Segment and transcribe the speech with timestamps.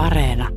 [0.00, 0.48] Areena.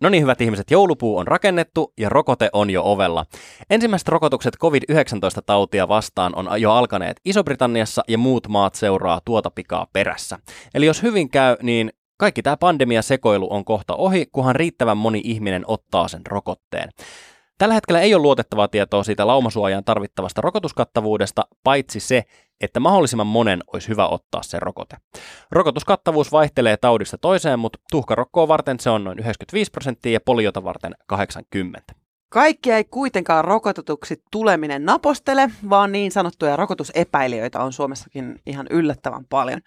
[0.00, 3.24] No niin, hyvät ihmiset, joulupuu on rakennettu ja rokote on jo ovella.
[3.70, 10.38] Ensimmäiset rokotukset COVID-19-tautia vastaan on jo alkaneet Iso-Britanniassa ja muut maat seuraa tuota pikaa perässä.
[10.74, 15.20] Eli jos hyvin käy, niin kaikki tämä pandemia sekoilu on kohta ohi, kunhan riittävän moni
[15.24, 16.88] ihminen ottaa sen rokotteen.
[17.58, 22.24] Tällä hetkellä ei ole luotettavaa tietoa siitä laumasuojaan tarvittavasta rokotuskattavuudesta, paitsi se,
[22.60, 24.96] että mahdollisimman monen olisi hyvä ottaa se rokote.
[25.50, 30.94] Rokotuskattavuus vaihtelee taudista toiseen, mutta tuhkarokkoa varten se on noin 95 prosenttia ja poliota varten
[31.06, 31.94] 80.
[32.28, 39.60] Kaikki ei kuitenkaan rokotetuksi tuleminen napostele, vaan niin sanottuja rokotusepäilijöitä on Suomessakin ihan yllättävän paljon.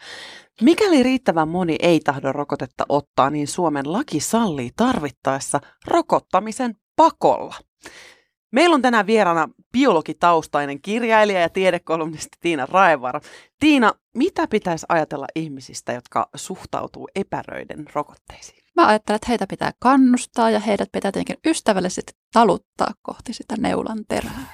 [0.62, 7.56] Mikäli riittävän moni ei tahdo rokotetta ottaa, niin Suomen laki sallii tarvittaessa rokottamisen pakolla.
[8.52, 13.22] Meillä on tänään vieraana biologitaustainen kirjailija ja tiedekolumnisti Tiina Raevaara.
[13.60, 18.64] Tiina, mitä pitäisi ajatella ihmisistä, jotka suhtautuu epäröiden rokotteisiin?
[18.76, 24.00] Mä ajattelen, että heitä pitää kannustaa ja heidät pitää tietenkin ystävällisesti taluttaa kohti sitä neulan
[24.08, 24.54] terää.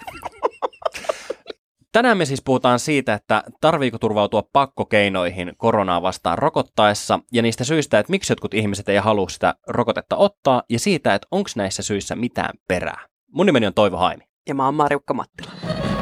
[1.91, 7.99] Tänään me siis puhutaan siitä, että tarviiko turvautua pakkokeinoihin koronaa vastaan rokottaessa ja niistä syistä,
[7.99, 12.15] että miksi jotkut ihmiset ei halua sitä rokotetta ottaa ja siitä, että onko näissä syissä
[12.15, 13.12] mitään perää.
[13.33, 14.23] Mun nimeni on Toivo Haimi.
[14.47, 15.51] Ja mä oon Marjukka Mattila.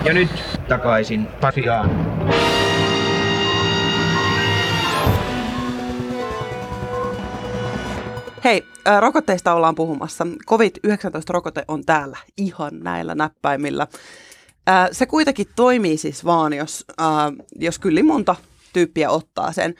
[0.05, 0.29] Ja nyt
[0.67, 1.89] takaisin Pasiaan.
[8.43, 10.27] Hei, äh, rokotteista ollaan puhumassa.
[10.47, 13.87] COVID-19-rokote on täällä ihan näillä näppäimillä.
[14.69, 17.07] Äh, se kuitenkin toimii siis vaan, jos, äh,
[17.55, 18.35] jos kyllä monta
[18.73, 19.75] tyyppiä ottaa sen.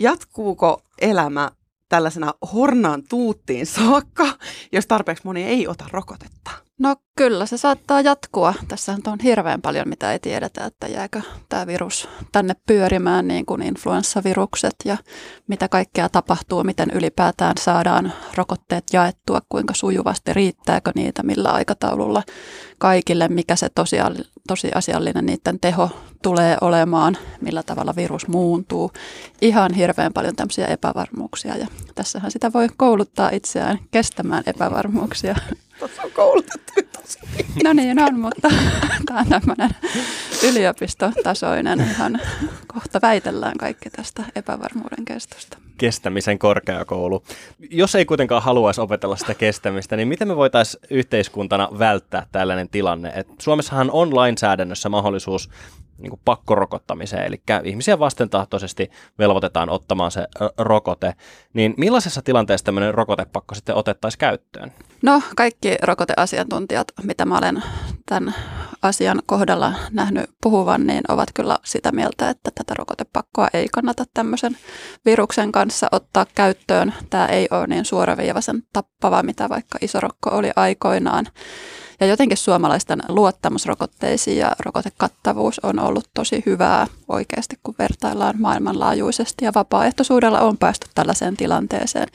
[0.00, 1.50] Jatkuuko elämä
[1.90, 4.26] tällaisena hornaan tuuttiin saakka,
[4.72, 6.50] jos tarpeeksi moni ei ota rokotetta?
[6.80, 8.54] No kyllä, se saattaa jatkua.
[8.68, 13.62] Tässä on hirveän paljon, mitä ei tiedetä, että jääkö tämä virus tänne pyörimään, niin kuin
[13.62, 14.96] influenssavirukset ja
[15.46, 22.22] mitä kaikkea tapahtuu, miten ylipäätään saadaan rokotteet jaettua, kuinka sujuvasti, riittääkö niitä, millä aikataululla
[22.78, 23.68] kaikille, mikä se
[24.48, 25.90] tosiasiallinen niiden teho
[26.22, 28.90] tulee olemaan, millä tavalla virus muuntuu.
[29.40, 35.36] Ihan hirveän paljon tämmöisiä epävarmuuksia ja tässähän sitä voi kouluttaa itseään kestämään epävarmuuksia.
[35.80, 37.18] Tuossa on koulutettu tosi
[37.64, 38.48] No niin on, mutta
[39.06, 39.70] tämä on tämmöinen
[40.44, 42.20] yliopistotasoinen ihan
[42.66, 45.58] kohta väitellään kaikki tästä epävarmuuden kestosta.
[45.78, 47.24] Kestämisen korkeakoulu.
[47.70, 53.12] Jos ei kuitenkaan haluaisi opetella sitä kestämistä, niin miten me voitaisiin yhteiskuntana välttää tällainen tilanne?
[53.14, 55.50] Et Suomessahan on lainsäädännössä mahdollisuus
[56.00, 60.26] niin kuin pakkorokottamiseen, eli ihmisiä vastentahtoisesti velvoitetaan ottamaan se
[60.58, 61.14] rokote,
[61.52, 64.72] niin millaisessa tilanteessa tämmöinen rokotepakko sitten otettaisiin käyttöön?
[65.02, 67.62] No kaikki rokoteasiantuntijat, mitä mä olen
[68.06, 68.34] tämän
[68.82, 74.56] asian kohdalla nähnyt puhuvan, niin ovat kyllä sitä mieltä, että tätä rokotepakkoa ei kannata tämmöisen
[75.04, 76.94] viruksen kanssa ottaa käyttöön.
[77.10, 81.26] Tämä ei ole niin suoraviivaisen tappava, mitä vaikka isorokko oli aikoinaan.
[82.00, 89.44] Ja jotenkin suomalaisten luottamusrokotteisiin ja rokotekattavuus on ollut tosi hyvää oikeasti, kun vertaillaan maailmanlaajuisesti.
[89.44, 92.08] Ja vapaaehtoisuudella on päästy tällaiseen tilanteeseen.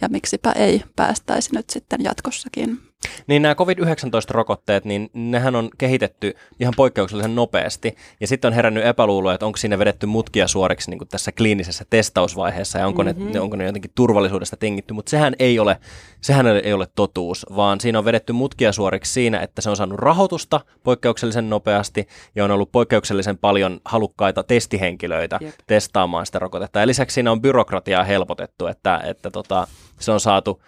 [0.00, 2.89] Ja miksipä ei päästäisi nyt sitten jatkossakin.
[3.26, 7.96] Niin nämä COVID-19-rokotteet, niin nehän on kehitetty ihan poikkeuksellisen nopeasti.
[8.20, 11.84] Ja sitten on herännyt epäluuloja, että onko siinä vedetty mutkia suoriksi niin kuin tässä kliinisessä
[11.90, 13.32] testausvaiheessa ja onko, mm-hmm.
[13.32, 14.94] ne, onko ne jotenkin turvallisuudesta tingitty.
[14.94, 15.76] Mutta sehän ei ole,
[16.20, 19.98] sehän ei ole totuus, vaan siinä on vedetty mutkia suoriksi siinä, että se on saanut
[19.98, 25.54] rahoitusta poikkeuksellisen nopeasti ja on ollut poikkeuksellisen paljon halukkaita testihenkilöitä Jep.
[25.66, 26.80] testaamaan sitä rokotetta.
[26.80, 29.66] Ja lisäksi siinä on byrokratiaa helpotettu, että, että tota,
[30.00, 30.62] se on saatu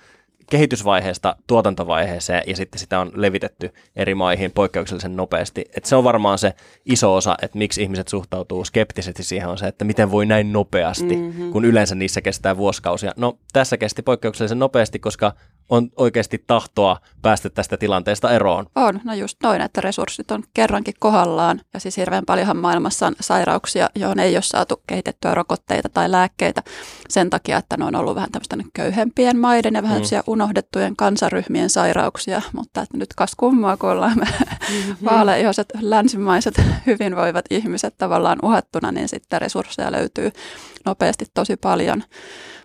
[0.50, 5.64] kehitysvaiheesta tuotantovaiheeseen ja sitten sitä on levitetty eri maihin poikkeuksellisen nopeasti.
[5.76, 6.54] Et se on varmaan se
[6.84, 11.16] iso osa, että miksi ihmiset suhtautuu skeptisesti siihen on se, että miten voi näin nopeasti,
[11.16, 11.52] mm-hmm.
[11.52, 13.12] kun yleensä niissä kestää vuosikausia.
[13.16, 15.32] No tässä kesti poikkeuksellisen nopeasti, koska
[15.68, 18.66] on oikeasti tahtoa päästä tästä tilanteesta eroon.
[18.74, 21.60] On, no just noin, että resurssit on kerrankin kohdallaan.
[21.74, 26.62] Ja siis hirveän paljonhan maailmassa on sairauksia, joihin ei ole saatu kehitettyä rokotteita tai lääkkeitä
[27.08, 30.22] sen takia, että ne on ollut vähän tämmöistä köyhempien maiden ja vähän mm.
[30.26, 32.42] unohdettujen kansaryhmien sairauksia.
[32.52, 34.96] Mutta että nyt kas kummaa, kun ollaan me mm-hmm.
[35.04, 36.54] vaaleihoiset länsimaiset
[36.86, 40.30] hyvinvoivat ihmiset tavallaan uhattuna, niin sitten resursseja löytyy
[40.84, 42.04] nopeasti tosi paljon.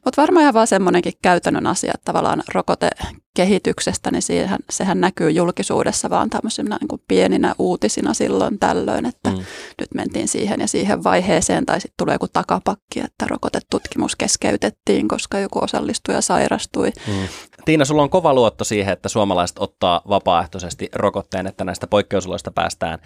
[0.07, 6.09] Mutta varmaan ihan vaan semmoinenkin käytännön asia, että tavallaan rokotekehityksestä, niin siihen, sehän näkyy julkisuudessa
[6.09, 9.37] vaan tämmöisenä niin kuin pieninä uutisina silloin tällöin, että mm.
[9.81, 15.39] nyt mentiin siihen ja siihen vaiheeseen, tai sitten tulee joku takapakki, että rokotetutkimus keskeytettiin, koska
[15.39, 16.91] joku osallistuja sairastui.
[17.07, 17.27] Mm.
[17.65, 22.99] Tiina, sulla on kova luotto siihen, että suomalaiset ottaa vapaaehtoisesti rokotteen, että näistä poikkeusoloista päästään,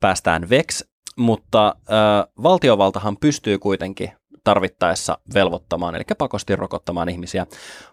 [0.00, 0.84] päästään veksi,
[1.16, 4.12] mutta äh, valtiovaltahan pystyy kuitenkin
[4.48, 7.46] tarvittaessa velvoittamaan, eli pakosti rokottamaan ihmisiä.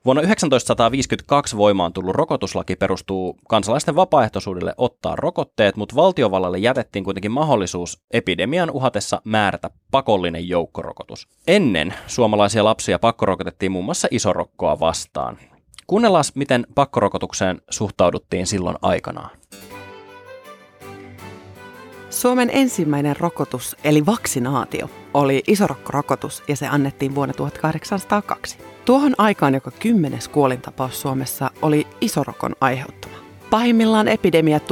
[0.05, 8.03] Vuonna 1952 voimaan tullut rokotuslaki perustuu kansalaisten vapaaehtoisuudelle ottaa rokotteet, mutta valtiovallalle jätettiin kuitenkin mahdollisuus
[8.11, 11.27] epidemian uhatessa määrätä pakollinen joukkorokotus.
[11.47, 15.37] Ennen suomalaisia lapsia pakkorokotettiin muun muassa isorokkoa vastaan.
[15.87, 19.29] Kuunnellaan, miten pakkorokotukseen suhtauduttiin silloin aikanaan.
[22.25, 28.57] Suomen ensimmäinen rokotus, eli vaksinaatio, oli isorokkorokotus ja se annettiin vuonna 1802.
[28.85, 33.15] Tuohon aikaan joka kymmenes kuolintapaus Suomessa oli isorokon aiheuttama.
[33.49, 34.65] Pahimmillaan epidemiat 1870-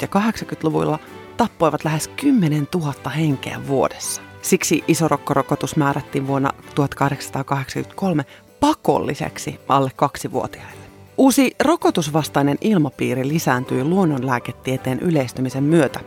[0.00, 0.98] ja 80-luvuilla
[1.36, 4.22] tappoivat lähes 10 000 henkeä vuodessa.
[4.42, 8.24] Siksi isorokkorokotus määrättiin vuonna 1883
[8.60, 10.78] pakolliseksi alle kaksivuotiaille.
[11.18, 16.00] Uusi rokotusvastainen ilmapiiri lisääntyi luonnonlääketieteen yleistymisen myötä.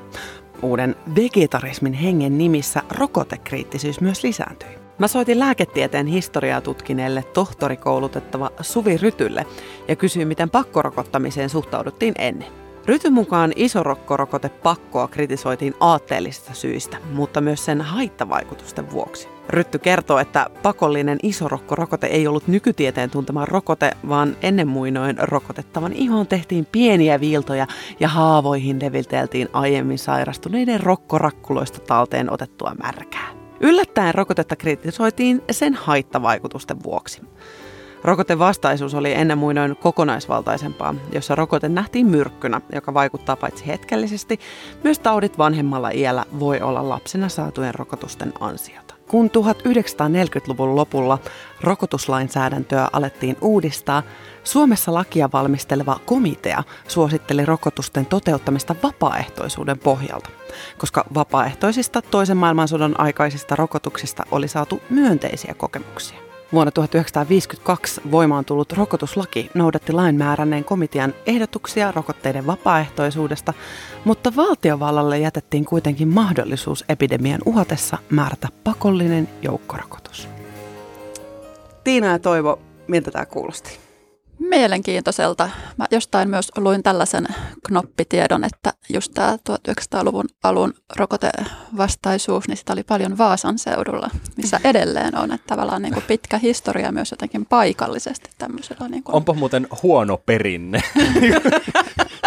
[0.61, 4.69] Uuden vegetarismin hengen nimissä rokotekriittisyys myös lisääntyi.
[4.99, 9.45] Mä soitin lääketieteen historiaa tutkineelle tohtorikoulutettava Suvi Rytylle
[9.87, 12.47] ja kysyin, miten pakkorokottamiseen suhtauduttiin ennen.
[12.85, 19.27] Rytyn mukaan isorokkorokote-pakkoa kritisoitiin aatteellisista syistä, mutta myös sen haittavaikutusten vuoksi.
[19.49, 26.27] Rytty kertoo, että pakollinen isorokkorokote ei ollut nykytieteen tuntema rokote, vaan ennen muinoin rokotettavan ihoon
[26.27, 27.67] tehtiin pieniä viiltoja
[27.99, 33.27] ja haavoihin leviteltiin aiemmin sairastuneiden rokkorakkuloista talteen otettua märkää.
[33.59, 37.21] Yllättäen rokotetta kritisoitiin sen haittavaikutusten vuoksi.
[38.03, 44.39] Rokotevastaisuus oli ennen muinoin kokonaisvaltaisempaa, jossa rokote nähtiin myrkkynä, joka vaikuttaa paitsi hetkellisesti,
[44.83, 48.93] myös taudit vanhemmalla iällä voi olla lapsena saatujen rokotusten ansiota.
[49.07, 51.19] Kun 1940-luvun lopulla
[51.61, 54.03] rokotuslainsäädäntöä alettiin uudistaa,
[54.43, 60.29] Suomessa lakia valmisteleva komitea suositteli rokotusten toteuttamista vapaaehtoisuuden pohjalta,
[60.77, 66.30] koska vapaaehtoisista toisen maailmansodan aikaisista rokotuksista oli saatu myönteisiä kokemuksia.
[66.53, 73.53] Vuonna 1952 voimaan tullut rokotuslaki noudatti lain määränneen komitean ehdotuksia rokotteiden vapaaehtoisuudesta,
[74.05, 80.29] mutta valtiovallalle jätettiin kuitenkin mahdollisuus epidemian uhatessa määrätä pakollinen joukkorokotus.
[81.83, 83.90] Tiina ja Toivo, miltä tämä kuulosti?
[84.49, 85.49] Mielenkiintoiselta.
[85.77, 87.27] Mä jostain myös luin tällaisen
[87.67, 95.17] knoppitiedon, että just tämä 1900-luvun alun rokotevastaisuus, niin sitä oli paljon Vaasan seudulla, missä edelleen
[95.17, 95.31] on.
[95.31, 98.87] Että tavallaan niin kuin pitkä historia myös jotenkin paikallisesti tämmöisellä.
[98.87, 99.15] Niin kuin...
[99.15, 100.81] Onpa muuten huono perinne.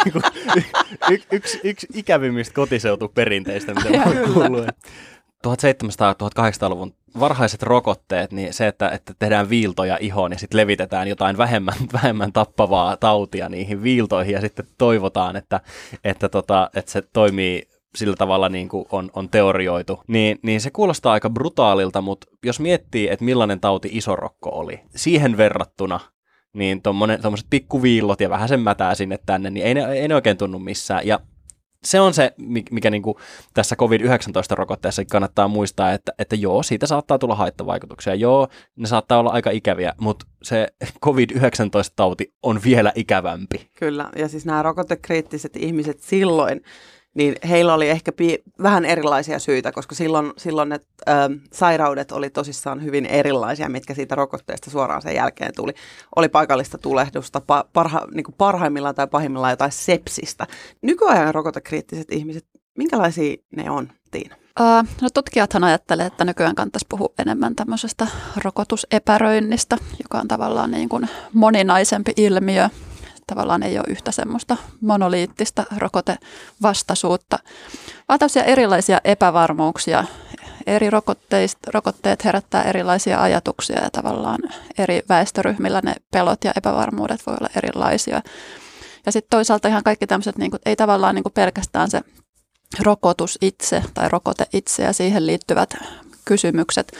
[1.10, 4.67] y- yksi, yksi ikävimmistä kotiseutuperinteistä, mitä mä kuullut.
[5.46, 11.75] 1700-1800-luvun varhaiset rokotteet, niin se, että, että tehdään viiltoja ihoon ja sitten levitetään jotain vähemmän,
[11.93, 15.61] vähemmän tappavaa tautia niihin viiltoihin ja sitten toivotaan, että,
[16.05, 17.62] että, tota, että se toimii
[17.94, 22.61] sillä tavalla niin kuin on, on teorioitu, niin, niin se kuulostaa aika brutaalilta, mutta jos
[22.61, 26.00] miettii, että millainen tauti isorokko oli, siihen verrattuna
[26.52, 30.37] niin tuommoiset pikkuviillot ja vähän sen mätää sinne tänne, niin ei ne, ei ne oikein
[30.37, 31.06] tunnu missään.
[31.06, 31.20] Ja
[31.84, 32.32] se on se,
[32.70, 33.14] mikä niin kuin
[33.54, 38.14] tässä COVID-19-rokotteessa kannattaa muistaa, että, että joo, siitä saattaa tulla haittavaikutuksia.
[38.14, 40.69] Joo, ne saattaa olla aika ikäviä, mutta se
[41.04, 43.70] COVID-19-tauti on vielä ikävämpi.
[43.78, 46.60] Kyllä, ja siis nämä rokotekriittiset ihmiset silloin
[47.14, 51.12] niin heillä oli ehkä pi- vähän erilaisia syitä, koska silloin, silloin ne ö,
[51.52, 55.72] sairaudet oli tosissaan hyvin erilaisia, mitkä siitä rokotteesta suoraan sen jälkeen tuli.
[56.17, 60.46] Oli paikallista tulehdusta, pa- parha, niin kuin parhaimmillaan tai pahimmillaan jotain sepsistä.
[60.82, 62.46] Nykyajan rokotekriittiset ihmiset,
[62.79, 64.36] minkälaisia ne on, Tiina?
[64.60, 68.06] Uh, no tutkijathan ajattelee, että nykyään kannattaisi puhua enemmän tämmöisestä
[68.44, 72.69] rokotusepäröinnistä, joka on tavallaan niin kuin moninaisempi ilmiö,
[73.26, 77.38] tavallaan ei ole yhtä semmoista monoliittista rokotevastaisuutta,
[78.08, 80.04] vaan tämmöisiä erilaisia epävarmuuksia.
[80.66, 80.90] Eri
[81.72, 84.38] rokotteet herättää erilaisia ajatuksia ja tavallaan
[84.78, 88.22] eri väestöryhmillä ne pelot ja epävarmuudet voi olla erilaisia.
[89.06, 92.00] Ja sitten toisaalta ihan kaikki tämmöiset, niin ei tavallaan niin kuin pelkästään se
[92.81, 95.74] rokotus itse tai rokote itse ja siihen liittyvät
[96.24, 96.93] kysymykset,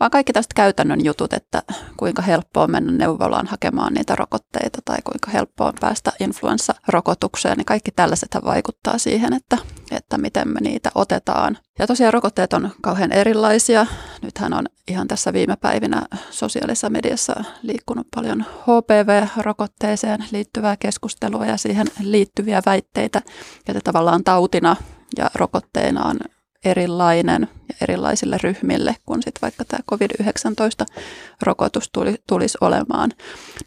[0.00, 1.62] vaan kaikki tästä käytännön jutut, että
[1.96, 7.64] kuinka helppoa on mennä neuvolaan hakemaan niitä rokotteita tai kuinka helppoa on päästä influenssarokotukseen, niin
[7.64, 9.58] kaikki tällaiset vaikuttaa siihen, että,
[9.90, 11.58] että miten me niitä otetaan.
[11.78, 13.86] Ja tosiaan rokotteet on kauhean erilaisia.
[14.22, 21.86] Nythän on ihan tässä viime päivinä sosiaalisessa mediassa liikkunut paljon HPV-rokotteeseen liittyvää keskustelua ja siihen
[22.00, 23.22] liittyviä väitteitä,
[23.68, 24.76] että tavallaan tautina
[25.16, 26.16] ja rokotteena on
[26.64, 33.10] erilainen ja erilaisille ryhmille kuin sitten vaikka tämä COVID-19-rokotus tuli, tulisi olemaan.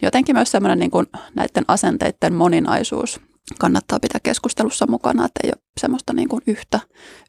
[0.02, 3.22] Jotenkin myös semmoinen niin kuin näiden asenteiden moninaisuus
[3.60, 6.80] kannattaa pitää keskustelussa mukana, että ei ole semmoista niin kuin yhtä,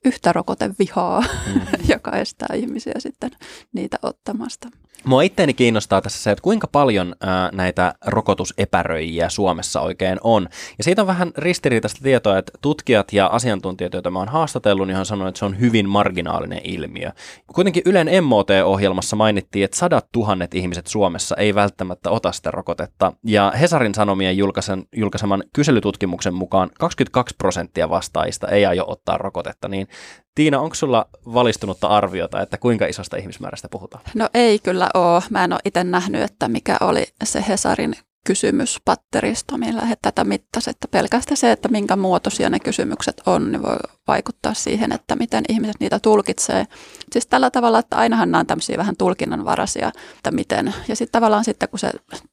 [0.04, 1.60] yhtä rokotevihaa, mm.
[1.94, 3.30] joka estää ihmisiä sitten
[3.72, 4.68] niitä ottamasta.
[5.04, 10.48] Mua itteeni kiinnostaa tässä se, että kuinka paljon ää, näitä rokotusepäröijiä Suomessa oikein on.
[10.78, 14.96] Ja siitä on vähän ristiriitaista tietoa, että tutkijat ja asiantuntijat, joita mä oon haastatellut, niin
[14.96, 17.10] on sanonut, että se on hyvin marginaalinen ilmiö.
[17.54, 23.12] Kuitenkin Ylen MOT-ohjelmassa mainittiin, että sadat tuhannet ihmiset Suomessa ei välttämättä ota sitä rokotetta.
[23.24, 29.68] Ja Hesarin Sanomien julkaisen, julkaiseman kyselytutkimuksen mukaan 22 prosenttia vastaajista ei aio ottaa rokotetta.
[29.68, 29.88] Niin
[30.34, 34.04] Tiina, onko sulla valistunutta arviota, että kuinka isosta ihmismäärästä puhutaan?
[34.14, 35.22] No ei kyllä ole.
[35.30, 37.94] Mä en ole itse nähnyt, että mikä oli se Hesarin
[38.26, 40.76] kysymyspatteristo, millä he tätä mittasivat.
[40.76, 43.76] Että pelkästään se, että minkä muotoisia ne kysymykset on, niin voi
[44.06, 46.66] vaikuttaa siihen, että miten ihmiset niitä tulkitsee.
[47.12, 50.74] Siis tällä tavalla, että ainahan nämä on tämmöisiä vähän tulkinnanvaraisia, että miten.
[50.88, 51.90] Ja sitten tavallaan sitten, kun se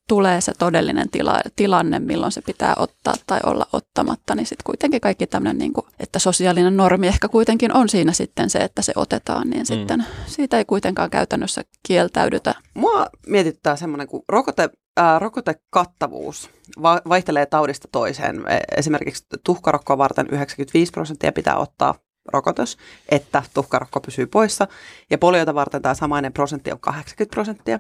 [0.07, 5.01] tulee se todellinen tila, tilanne, milloin se pitää ottaa tai olla ottamatta, niin sitten kuitenkin
[5.01, 8.93] kaikki tämmöinen, niin kuin, että sosiaalinen normi ehkä kuitenkin on siinä sitten se, että se
[8.95, 9.65] otetaan, niin mm.
[9.65, 12.55] sitten siitä ei kuitenkaan käytännössä kieltäydytä.
[12.73, 14.69] Mua mietittää semmoinen, kun rokote
[14.99, 16.49] ää, rokotekattavuus
[16.81, 18.35] va- vaihtelee taudista toiseen.
[18.47, 21.95] E, esimerkiksi tuhkarokkoa varten 95 prosenttia pitää ottaa
[22.33, 22.77] rokotus,
[23.09, 24.67] että tuhkarokko pysyy poissa.
[25.09, 27.79] Ja poliota varten tämä samainen prosentti on 80 prosenttia.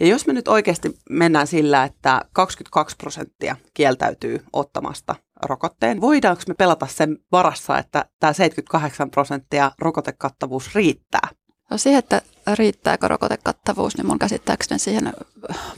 [0.00, 5.14] Ja jos me nyt oikeasti mennään sillä, että 22 prosenttia kieltäytyy ottamasta
[5.44, 11.28] rokotteen, voidaanko me pelata sen varassa, että tämä 78 prosenttia rokotekattavuus riittää?
[11.70, 12.22] No siihen, että
[12.54, 15.12] riittääkö rokotekattavuus, niin mun käsittääkseni siihen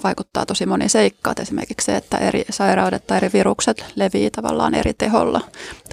[0.04, 1.33] vaikuttaa tosi moni seikka.
[1.40, 5.40] Esimerkiksi se, että eri sairaudet tai eri virukset levii tavallaan eri teholla.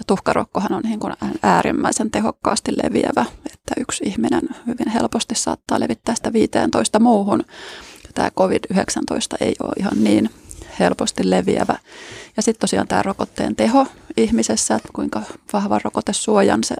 [0.08, 1.14] Tuhkarokkohan on niin kuin
[1.44, 7.44] äärimmäisen tehokkaasti leviävä, että yksi ihminen hyvin helposti saattaa levittää sitä 15 muuhun.
[8.16, 10.30] Tämä COVID-19 ei ole ihan niin
[10.80, 11.76] helposti leviävä.
[12.38, 13.88] Ja sitten tosiaan tämä rokotteen teho
[14.18, 15.22] ihmisessä, että kuinka
[15.54, 16.76] vahva rokotesuojan se,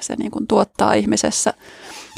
[0.00, 1.54] se niin kuin tuottaa ihmisessä–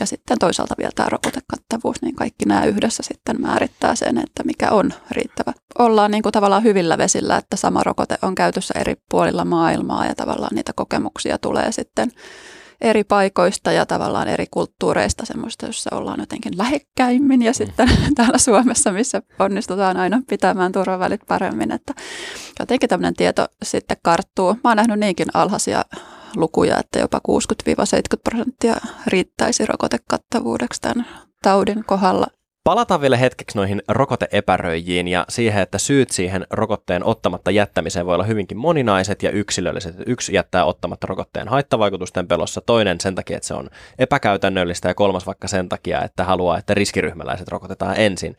[0.01, 4.71] ja sitten toisaalta vielä tämä rokotekattavuus, niin kaikki nämä yhdessä sitten määrittää sen, että mikä
[4.71, 5.53] on riittävä.
[5.79, 10.15] Ollaan niin kuin tavallaan hyvillä vesillä, että sama rokote on käytössä eri puolilla maailmaa ja
[10.15, 12.13] tavallaan niitä kokemuksia tulee sitten
[12.81, 18.93] eri paikoista ja tavallaan eri kulttuureista, semmoista, jossa ollaan jotenkin lähekkäimmin ja sitten täällä Suomessa,
[18.93, 21.95] missä onnistutaan aina pitämään turvavälit paremmin, että
[22.61, 24.57] jotenkin tämmöinen tieto sitten karttuu.
[24.65, 25.85] Mä oon nähnyt niinkin alhaisia
[26.37, 27.33] lukuja, että jopa 60-70
[28.25, 31.07] prosenttia riittäisi rokotekattavuudeksi tämän
[31.43, 32.27] taudin kohdalla.
[32.65, 38.25] Palataan vielä hetkeksi noihin rokoteepäröijiin ja siihen, että syyt siihen rokotteen ottamatta jättämiseen voi olla
[38.25, 39.95] hyvinkin moninaiset ja yksilölliset.
[40.07, 45.27] Yksi jättää ottamatta rokotteen haittavaikutusten pelossa, toinen sen takia, että se on epäkäytännöllistä ja kolmas
[45.27, 48.37] vaikka sen takia, että haluaa, että riskiryhmäläiset rokotetaan ensin.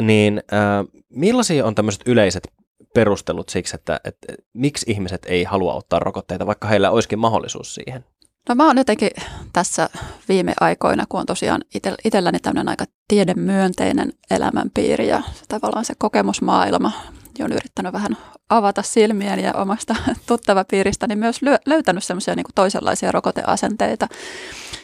[0.00, 2.48] Niin äh, millaisia on tämmöiset yleiset
[2.94, 7.74] perustelut siksi, että, että, että miksi ihmiset ei halua ottaa rokotteita, vaikka heillä olisikin mahdollisuus
[7.74, 8.04] siihen?
[8.48, 9.10] No mä oon jotenkin
[9.52, 9.88] tässä
[10.28, 11.64] viime aikoina, kun on tosiaan
[12.04, 16.92] itselläni tämmöinen aika tiedemyönteinen elämänpiiri ja tavallaan se kokemusmaailma,
[17.40, 18.16] on yrittänyt vähän
[18.48, 19.96] avata silmiäni ja omasta
[20.26, 24.08] tuttavapiiristä, niin myös löytänyt semmoisia niin toisenlaisia rokoteasenteita.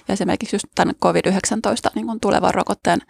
[0.08, 3.00] Ja esimerkiksi just tämän COVID-19 niin kuin tulevan rokotteen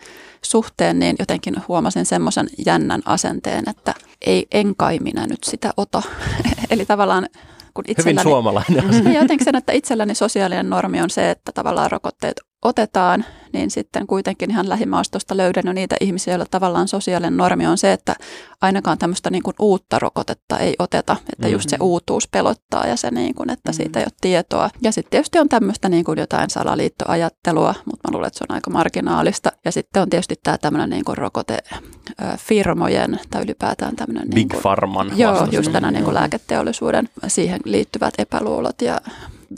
[0.42, 3.94] suhteen, niin jotenkin huomasin semmoisen jännän asenteen, että
[4.26, 6.02] ei en kai minä nyt sitä ota.
[6.70, 7.28] Eli tavallaan
[7.74, 8.90] kun itselläni, Hyvin suomalainen.
[9.04, 14.06] Niin jotenkin sen, että itselläni sosiaalinen normi on se, että tavallaan rokotteet otetaan, niin sitten
[14.06, 18.16] kuitenkin ihan lähimaastosta löydän jo niitä ihmisiä, joilla tavallaan sosiaalinen normi on se, että
[18.60, 21.52] ainakaan tämmöistä niin kuin uutta rokotetta ei oteta, että mm-hmm.
[21.52, 23.82] just se uutuus pelottaa ja se, niin kuin, että mm-hmm.
[23.82, 24.70] siitä ei ole tietoa.
[24.82, 28.54] Ja sitten tietysti on tämmöistä niin kuin jotain salaliittoajattelua, mutta mä luulen, että se on
[28.54, 29.52] aika marginaalista.
[29.64, 34.28] Ja sitten on tietysti tämä tämmöinen niin kuin rokotefirmojen tai ylipäätään tämmöinen...
[34.28, 39.00] Big niin kuin, Pharman Joo, just tänä niin kuin lääketeollisuuden siihen liittyvät epäluulot ja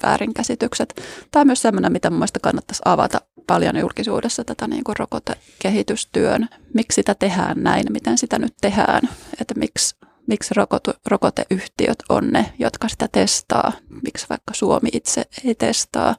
[0.02, 1.02] väärinkäsitykset.
[1.30, 6.48] Tämä on myös sellainen, mitä mun kannattaisi avata paljon julkisuudessa tätä niin kuin rokotekehitystyön.
[6.74, 9.02] Miksi sitä tehdään näin, miten sitä nyt tehdään,
[9.40, 10.54] että miksi, miksi
[11.06, 16.16] rokoteyhtiöt on ne, jotka sitä testaa, miksi vaikka Suomi itse ei testaa.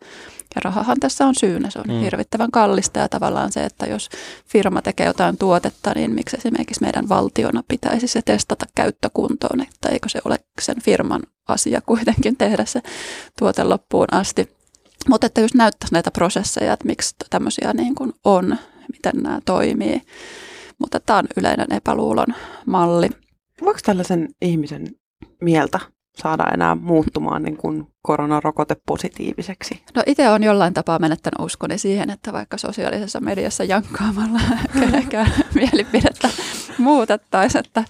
[0.56, 2.00] Ja rahahan tässä on syynä, se on mm.
[2.00, 4.10] hirvittävän kallista ja tavallaan se, että jos
[4.48, 10.10] firma tekee jotain tuotetta, niin miksi esimerkiksi meidän valtiona pitäisi se testata käyttökuntoon, että eikö
[10.10, 12.82] se ole sen firman asia kuitenkin tehdä se
[13.40, 14.50] tuote loppuun asti.
[15.10, 18.58] Mutta että jos näyttäisi näitä prosesseja, että miksi tämmöisiä niin kuin on,
[18.92, 20.02] miten nämä toimii.
[20.80, 22.28] Mutta tämä on yleinen epäluulon
[22.66, 23.10] malli.
[23.62, 24.88] Voiko tällaisen ihmisen
[25.42, 25.80] mieltä
[26.18, 29.84] saada enää muuttumaan niin kuin koronarokote positiiviseksi?
[29.96, 34.40] No itse on jollain tapaa menettänyt uskoni siihen, että vaikka sosiaalisessa mediassa jankkaamalla
[34.80, 36.30] kenenkään mielipidettä
[36.78, 37.84] muutettaisiin, että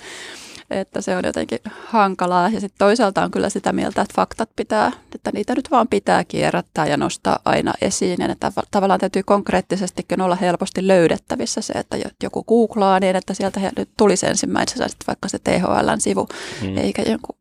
[0.71, 2.49] että se on jotenkin hankalaa.
[2.49, 6.23] Ja sitten toisaalta on kyllä sitä mieltä, että faktat pitää, että niitä nyt vaan pitää
[6.23, 8.17] kierrättää ja nostaa aina esiin.
[8.19, 13.59] Ja että tavallaan täytyy konkreettisestikin olla helposti löydettävissä se, että joku googlaa niin, että sieltä
[13.77, 16.27] nyt tulisi ensimmäisenä vaikka se THL-sivu,
[16.61, 16.77] mm.
[16.77, 17.35] eikä jonkun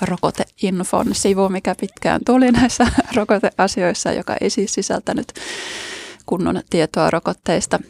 [0.00, 5.32] rokoteinfon sivu, mikä pitkään tuli näissä rokoteasioissa, joka ei siis sisältänyt
[6.26, 7.80] kunnon tietoa rokotteista.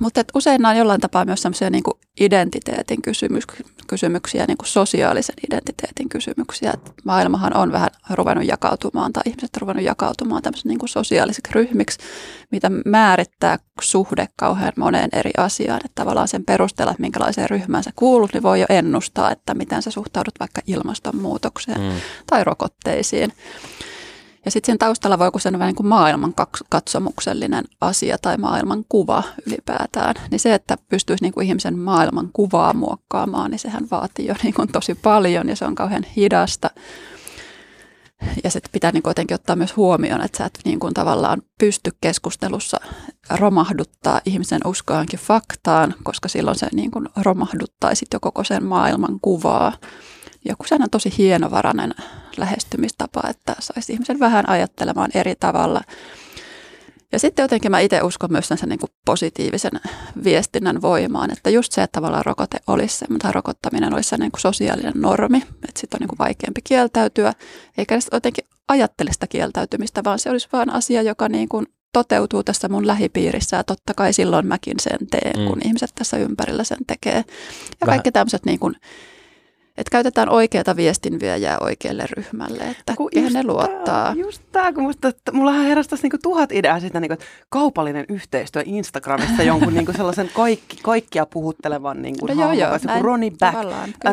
[0.00, 1.82] Mutta usein nämä on jollain tapaa myös sellaisia niin
[2.20, 3.44] identiteetin kysymys,
[3.86, 6.70] kysymyksiä, niin kuin sosiaalisen identiteetin kysymyksiä.
[6.70, 11.98] Et maailmahan on vähän ruvennut jakautumaan, tai ihmiset ruvennut jakautumaan tämmöisen niin sosiaalisiksi ryhmiksi,
[12.50, 15.80] mitä määrittää suhde kauhean moneen eri asiaan.
[15.84, 19.82] Että tavallaan sen perusteella, että minkälaiseen ryhmään sä kuulut, niin voi jo ennustaa, että miten
[19.82, 22.00] sä suhtaudut vaikka ilmastonmuutokseen mm.
[22.26, 23.32] tai rokotteisiin.
[24.44, 26.34] Ja sitten sen taustalla voi olla vähän niin kuin maailman
[26.68, 30.14] katsomuksellinen asia tai maailman kuva ylipäätään.
[30.30, 34.54] Niin se, että pystyisi niin kuin ihmisen maailman kuvaa muokkaamaan, niin sehän vaatii jo niin
[34.54, 36.70] kuin tosi paljon ja se on kauhean hidasta.
[38.44, 41.90] Ja sitten pitää niin jotenkin ottaa myös huomioon, että sä et niin kuin tavallaan pysty
[42.00, 42.80] keskustelussa
[43.30, 49.72] romahduttaa ihmisen uskoankin faktaan, koska silloin se niin kuin romahduttaisi jo koko sen maailman kuvaa
[50.44, 51.94] joku sellainen tosi hienovarainen
[52.36, 55.80] lähestymistapa, että saisi ihmisen vähän ajattelemaan eri tavalla.
[57.12, 59.80] Ja sitten jotenkin mä itse uskon myös sen niin kuin positiivisen
[60.24, 64.32] viestinnän voimaan, että just se, että tavallaan rokote olisi se, tai rokottaminen olisi se niin
[64.32, 67.32] kuin sosiaalinen normi, että sitten on niin kuin vaikeampi kieltäytyä,
[67.78, 72.42] eikä edes jotenkin ajattele sitä kieltäytymistä, vaan se olisi vain asia, joka niin kuin toteutuu
[72.42, 75.46] tässä mun lähipiirissä ja totta kai silloin mäkin sen teen, mm.
[75.46, 77.16] kun ihmiset tässä ympärillä sen tekee.
[77.16, 77.86] Ja Vähän.
[77.86, 78.74] kaikki tämmöiset niin kuin
[79.76, 83.84] että käytetään oikeata viestinviejää oikealle ryhmälle, että kun kehen ne luottaa.
[83.84, 88.04] Tää, just tämä, kun musta, että mullahan heräsi niinku tuhat ideaa siitä, niinku, että kaupallinen
[88.08, 93.58] yhteistyö Instagramissa jonkun niinku sellaisen kaikki, kaikkia puhuttelevan niinku, no joo, joo, kuin Roni Back,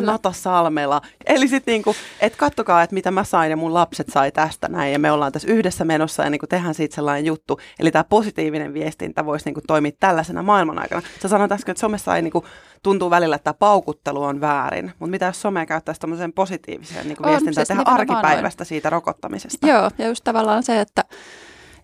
[0.00, 1.00] Nata Salmela.
[1.26, 4.92] Eli sitten niinku, että kattokaa, että mitä mä sain ja mun lapset sai tästä näin
[4.92, 7.60] ja me ollaan tässä yhdessä menossa ja niinku tehdään siitä sellainen juttu.
[7.78, 11.02] Eli tämä positiivinen viestintä voisi niinku toimia tällaisena maailman aikana.
[11.22, 12.44] Sä sanoit äsken, että somessa ei niinku,
[12.82, 17.18] tuntuu välillä, että tämä paukuttelu on väärin, mutta mitä jos somea käyttäisi tämmöiseen positiiviseen niin
[17.26, 18.68] viestintään, siis tehdä arkipäivästä noin.
[18.68, 19.66] siitä rokottamisesta?
[19.66, 21.04] Joo, ja just tavallaan se, että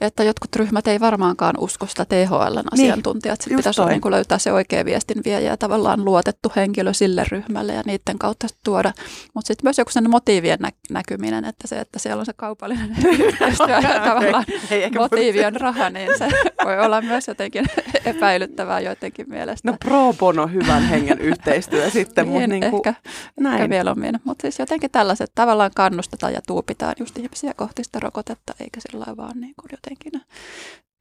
[0.00, 3.40] että jotkut ryhmät ei varmaankaan usko sitä THLn asiantuntijat.
[3.46, 7.74] Niin, pitäisi niin kuin löytää se oikea viestin viejä ja tavallaan luotettu henkilö sille ryhmälle
[7.74, 8.92] ja niiden kautta tuoda.
[9.34, 12.96] Mutta sitten myös joku sen motiivien nä- näkyminen, että se, että siellä on se kaupallinen
[13.20, 16.28] yhteistyö ja tavallaan ei, motiivi on raha, niin se
[16.64, 17.66] voi olla myös jotenkin
[18.04, 19.70] epäilyttävää joidenkin mielestä.
[19.70, 22.26] No pro bono hyvän hengen yhteistyö sitten.
[22.26, 22.94] niin, mutta niin kuin, ehkä,
[23.40, 23.54] näin.
[23.56, 24.20] ehkä mieluummin.
[24.24, 29.16] Mutta siis jotenkin tällaiset tavallaan kannustetaan ja tuupitaan just ihmisiä kohti sitä rokotetta, eikä sillä
[29.16, 30.20] vaan niin kuin jotenkin jotenkin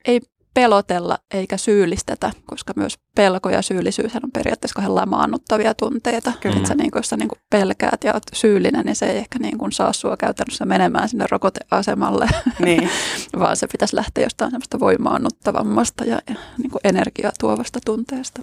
[0.05, 0.21] ei
[0.53, 6.33] pelotella eikä syyllistetä, koska myös pelko ja syyllisyys on periaatteessa kahden lamaannuttavia tunteita.
[6.39, 6.55] Kyllä.
[6.55, 9.39] Että sä, niin kun, sä niin kun pelkäät ja oot syyllinen, niin se ei ehkä
[9.39, 12.27] niin kun saa sua käytännössä menemään sinne rokoteasemalle,
[12.59, 12.89] niin.
[13.39, 18.41] vaan se pitäisi lähteä jostain semmoista voimaannuttavammasta ja, ja niin energiaa tuovasta tunteesta.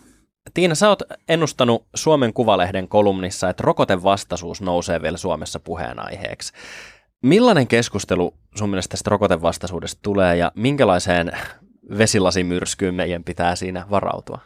[0.54, 6.52] Tiina, sä oot ennustanut Suomen Kuvalehden kolumnissa, että rokotevastaisuus nousee vielä Suomessa puheenaiheeksi.
[7.22, 11.32] Millainen keskustelu sun mielestä tästä rokotevastaisuudesta tulee ja minkälaiseen
[11.98, 14.38] vesilasimyrskyyn meidän pitää siinä varautua?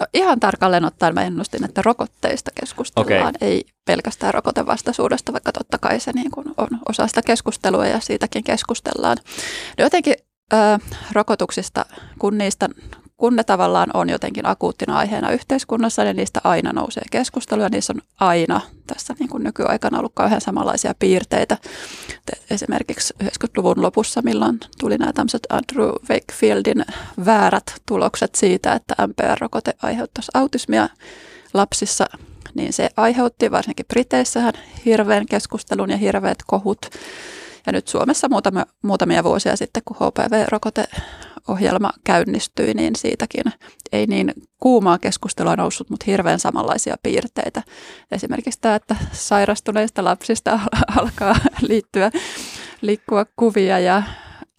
[0.00, 3.48] No ihan tarkalleen ottaen mä ennustin, että rokotteista keskustellaan, okay.
[3.48, 8.44] ei pelkästään rokotevastaisuudesta, vaikka totta kai se niin kuin on osa sitä keskustelua ja siitäkin
[8.44, 9.16] keskustellaan.
[9.78, 10.14] No jotenkin
[10.54, 10.80] äh,
[11.12, 11.86] rokotuksista,
[12.18, 12.68] kun niistä
[13.20, 17.68] kun ne tavallaan on jotenkin akuuttina aiheena yhteiskunnassa, niin niistä aina nousee keskustelua.
[17.68, 21.56] Niissä on aina tässä niin kuin nykyaikana ollut kauhean samanlaisia piirteitä.
[22.50, 26.84] Esimerkiksi 90-luvun lopussa, milloin tuli nämä tämmöiset Andrew Wakefieldin
[27.24, 30.88] väärät tulokset siitä, että MPR-rokote aiheuttaisi autismia
[31.54, 32.06] lapsissa,
[32.54, 34.54] niin se aiheutti varsinkin Briteissähän
[34.84, 36.86] hirveän keskustelun ja hirveät kohut.
[37.66, 40.84] Ja nyt Suomessa muutamia, muutamia vuosia sitten, kun HPV-rokote
[41.48, 43.44] ohjelma käynnistyi, niin siitäkin
[43.92, 47.62] ei niin kuumaa keskustelua noussut, mutta hirveän samanlaisia piirteitä.
[48.10, 50.60] Esimerkiksi tämä, että sairastuneista lapsista
[51.00, 52.10] alkaa liittyä,
[52.80, 54.02] liikkua kuvia ja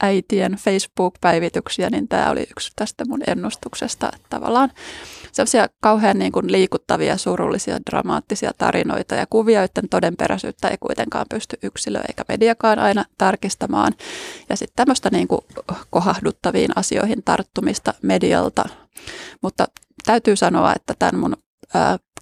[0.02, 4.72] äitien Facebook-päivityksiä, niin tämä oli yksi tästä mun ennustuksesta, että tavallaan
[5.32, 11.58] sellaisia kauhean niin kuin liikuttavia, surullisia, dramaattisia tarinoita ja kuvia, joiden todenperäisyyttä ei kuitenkaan pysty
[11.64, 13.94] yksilö eikä mediakaan aina tarkistamaan.
[14.50, 15.42] Ja sitten tämmöistä niin kuin
[15.90, 18.64] kohahduttaviin asioihin tarttumista medialta.
[19.42, 19.68] Mutta
[20.06, 21.38] täytyy sanoa, että tämän mun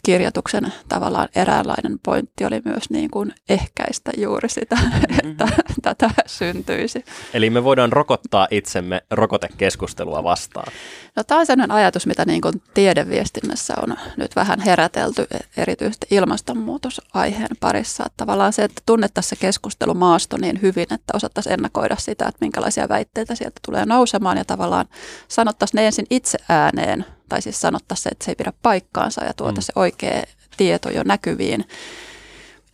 [0.03, 5.29] kirjoituksen tavallaan eräänlainen pointti oli myös niin kuin ehkäistä juuri sitä, mm-hmm.
[5.29, 5.47] että
[5.81, 7.05] tätä syntyisi.
[7.33, 10.73] Eli me voidaan rokottaa itsemme rokotekeskustelua vastaan.
[11.15, 17.57] No tämä on sellainen ajatus, mitä niin kuin tiedeviestinnässä on nyt vähän herätelty, erityisesti ilmastonmuutosaiheen
[17.59, 18.03] parissa.
[18.05, 22.89] Että tavallaan se, että tunnettaisiin se keskustelumaasto niin hyvin, että osattaisiin ennakoida sitä, että minkälaisia
[22.89, 24.85] väitteitä sieltä tulee nousemaan ja tavallaan
[25.27, 29.62] sanottaisiin ne ensin itse ääneen, tai siis sanottaisiin, että se ei pidä paikkaansa ja tuota
[29.62, 29.63] mm.
[29.63, 30.24] se oikea
[30.58, 31.65] tieto jo näkyviin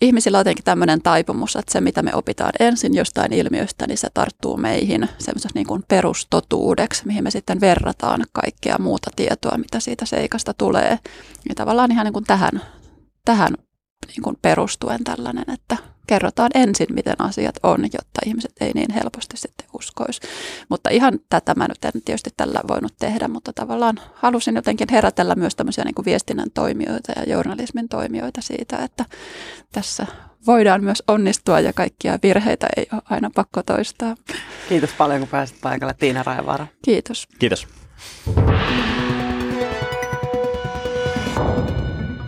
[0.02, 4.08] ihmisillä on jotenkin tämmöinen taipumus, että se mitä me opitaan ensin jostain ilmiöstä, niin se
[4.13, 10.06] tarttuu meihin semmoisessa niin kuin perustotuudeksi, mihin me sitten verrataan kaikkea muuta tietoa, mitä siitä
[10.06, 11.00] seikasta tulee.
[11.50, 12.62] Ja tavallaan ihan niin kuin tähän,
[13.26, 13.54] tähän
[14.08, 19.38] niin kuin perustuen tällainen, että kerrotaan ensin, miten asiat on, jotta ihmiset ei niin helposti
[19.38, 20.22] sitten uskoisi.
[20.70, 25.36] Mutta ihan tätä mä nyt en tietysti tällä voinut tehdä, mutta tavallaan halusin jotenkin herätellä
[25.36, 29.06] myös tämmöisiä niin kuin viestinnän toimijoita ja journalismin toimijoita siitä, että
[29.72, 30.08] tässä
[30.48, 34.15] voidaan myös onnistua ja kaikkia virheitä ei ole aina pakko toistaa.
[34.70, 36.68] Kiitos paljon, kun pääsit paikalle, Tiina Raivaara.
[36.86, 37.28] Kiitos.
[37.39, 37.68] Kiitos.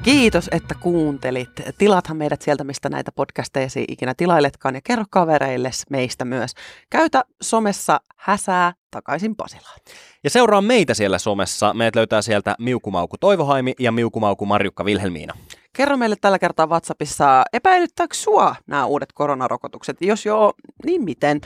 [0.07, 1.49] Kiitos, että kuuntelit.
[1.77, 6.51] Tilathan meidät sieltä, mistä näitä podcasteja ikinä tilailetkaan ja kerro kavereille meistä myös.
[6.89, 9.79] Käytä somessa häsää takaisin Pasilaan.
[10.23, 11.73] Ja seuraa meitä siellä somessa.
[11.73, 15.33] Meidät löytää sieltä Miukumauku Toivohaimi ja Miukumauku Marjukka Vilhelmiina.
[15.77, 19.97] Kerro meille tällä kertaa WhatsAppissa, epäilyttääkö sua nämä uudet koronarokotukset?
[20.01, 20.53] Jos joo,
[20.85, 21.41] niin miten?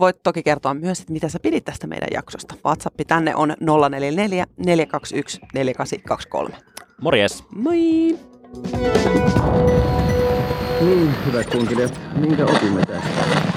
[0.00, 2.54] Voit toki kertoa myös, että mitä sä pidit tästä meidän jaksosta.
[2.64, 6.56] WhatsApp tänne on 044 421 4823.
[7.00, 7.44] Morjes!
[7.54, 8.18] Moi!
[10.80, 13.51] Niin, hyvät kunkilijat, minkä opimme tästä?